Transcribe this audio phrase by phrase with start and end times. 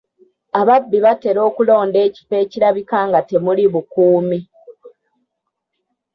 [0.59, 4.39] Ababbi batera okulonda ekifo ekirabika nga temuli bukuumi.